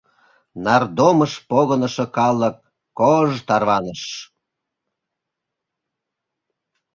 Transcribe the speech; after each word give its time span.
Нардомыш 0.63 1.33
погынышо 1.49 2.05
калык 2.17 2.55
кож-ж 2.99 3.37
тарваныш. 3.47 4.03